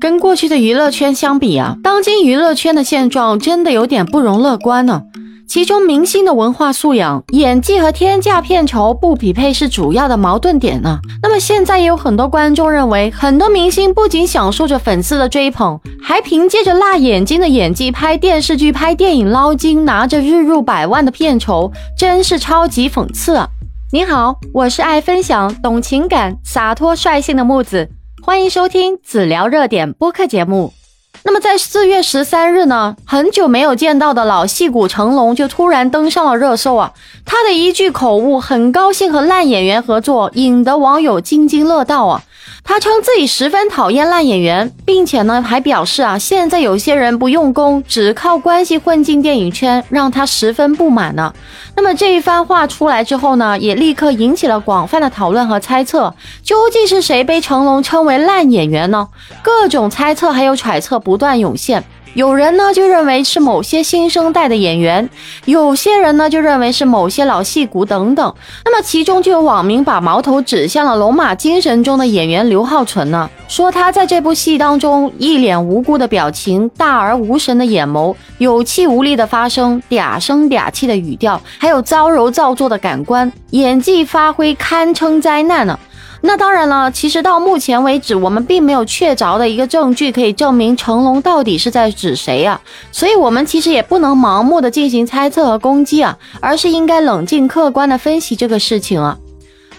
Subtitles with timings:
[0.00, 5.02] 跟过去的娱乐圈相比啊，当今娱乐圈的现状真的有点不容乐观呢。
[5.46, 11.00] 其中明星的文化素养、演技和天价片酬不匹配是主要的矛盾点呢。
[11.22, 23.46] 那么现在也有很多观众认为，很多明星不仅享受着粉丝的追捧，还凭借着辣眼睛的演技拍电视剧、拍电影捞金，拿着日入百万的片酬，真是超级讽刺啊！
[23.92, 27.90] 你好，我是爱分享、懂情感、洒脱率性的木子。
[28.22, 30.74] 欢迎收听子聊热点播客节目。
[31.22, 36.92] 那么在四月十三日呢，很久没有见到的老戏骨成龙就突然登上了热搜啊！
[37.24, 42.22] 他的一句口误，很高兴和烂演员合作，引得网友津津乐道啊！
[42.62, 51.34] 他称自己十分讨厌烂演员，并且呢还表示啊，现在有些人不用功，只靠关系混进电影圈，让他十分不满呢。
[51.74, 59.08] 那么这一番话出来之后呢，也立刻引起了广泛的讨论和猜测，究竟是谁被成龙称为烂演员呢？
[59.42, 61.82] 各种猜测还有揣测不断涌现。
[62.14, 65.08] 有人呢就认为是某些新生代的演员，
[65.44, 68.34] 有些人呢就认为是某些老戏骨等等。
[68.64, 85.78] 那么其中就有网民把矛头指向了《龙马精神》中的演员刘浩存呢，说他在这部戏当中一脸无辜的表情、大而无神的眼眸、有气无力的发声、嗲声嗲气的语调，还有造柔造作的感官，演技发挥堪称灾难呢。
[86.22, 92.60] 那当然了，其实到目前为止，我们并没有确凿的一个证据可以证明成龙到底是在指谁呀，
[92.92, 99.16] 所以我们其实也不能盲目的进行猜测和攻击啊，而是应该冷静客观的分析这个事情啊。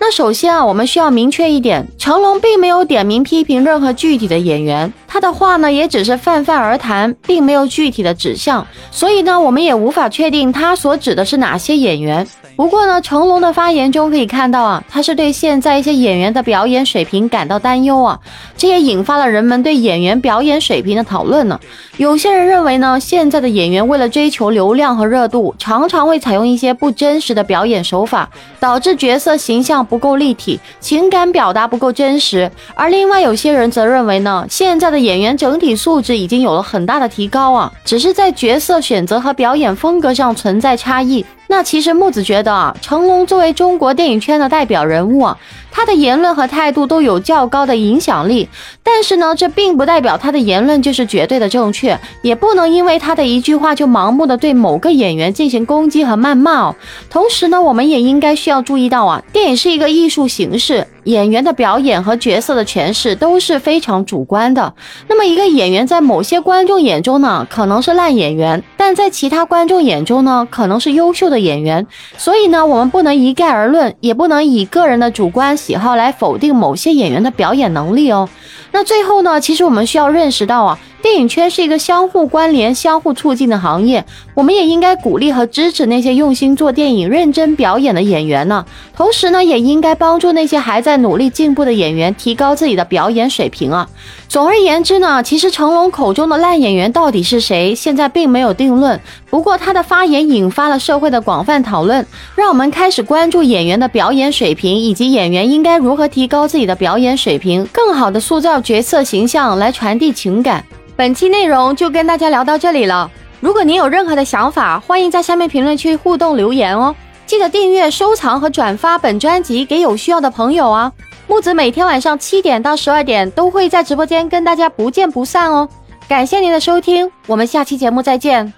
[0.00, 12.24] 那首先啊，我们需要明确一点，成龙并没有点名批评任何具体的演员，他的话呢也只是泛泛而谈，并没有具体的指向，所以呢，我们也无法确定他所指的是哪些演员。
[12.58, 18.18] 不过呢，成龙的发言中可以看到啊，他是对现在一些演员的表演水平感到担忧啊，
[18.56, 21.60] 这也引发了人们对演员表演水平的讨论呢。
[21.98, 32.50] 有些人认为呢，现在的演员为了追求流量和热度，常常会采用一些不真实的表演手法，导致角色形象不够立体，情感表达不够真实。
[32.74, 41.24] 而另外有些人则认为呢，现在的演员整体素质已经有了很大的提高啊，只是在角色选择和表演风格上存在差异。
[41.50, 45.36] 那其实木子觉得啊，成龙作为中国电影圈的代表人物啊，
[45.70, 48.48] 他的言论和态度都有较高的影响力。
[48.82, 56.74] 但是呢，这并不代表他的言论就是绝对的正确，也不能因为他的一句话就盲目的对某个演员进行攻击和谩骂。
[57.08, 60.86] 同时呢，我们也应该需要注意到啊，电影是一个艺术形式。
[61.04, 64.74] 演员的表演和角色的诠释都是非常主观的。
[65.08, 71.86] 那么，一个演员在某些观众眼中呢，可能是烂演员；但在其他观众眼中呢，可能是优秀的演员。
[72.16, 78.26] 所以呢，我们不能一概而论，也不能以个人的主观喜好来否定某些演员的表演能力哦。
[78.72, 80.78] 那最后呢，其实我们需要认识到啊。
[81.00, 84.04] 电影圈是一个相互关联、相互促进的行业，
[84.34, 88.64] 我们也应该鼓励和支持那些用心做电影、认真表演的演员呢。
[88.96, 93.88] 同时呢，也应该帮助那些还在努力进步的演员提高自己的表演水平啊。
[94.28, 99.00] 总而言之呢，其实成龙口中的烂演员到底是谁，现在并没有定论。
[99.30, 110.64] 不过他的发言引发了社会的广泛讨论，让我们开始关注演员的表演水平，以及演员应该如何提高自己的表演水平，更好的塑造角色形象，来传递情感。
[110.96, 113.10] 本期内容就跟大家聊到这里了。
[113.40, 116.94] 如果您有任何的想法，欢迎在下面评论区互动留言哦。
[117.26, 120.90] 记得订阅、收藏和转发本专辑给有需要的朋友啊。
[121.26, 125.68] 木子每天晚上七点到十二点都会在直播间跟大家不见不散哦。
[126.08, 128.57] 感谢您的收听，我们下期节目再见。